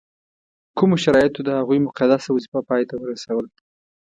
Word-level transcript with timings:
کومو 0.77 0.95
شرایطو 1.03 1.41
د 1.45 1.49
هغوی 1.59 1.79
مقدسه 1.87 2.27
وظیفه 2.31 2.59
پای 2.69 2.83
ته 2.89 2.95
ورسول. 3.03 3.45